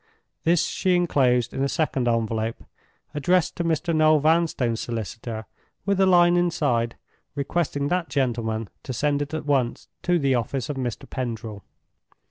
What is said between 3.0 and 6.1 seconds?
addressed to Mr. Noel Vanstone's solicitor, with a